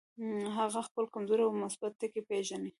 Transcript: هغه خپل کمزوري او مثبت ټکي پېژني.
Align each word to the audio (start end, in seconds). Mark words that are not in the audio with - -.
هغه 0.57 0.79
خپل 0.87 1.03
کمزوري 1.13 1.43
او 1.45 1.53
مثبت 1.63 1.91
ټکي 1.99 2.21
پېژني. 2.29 2.69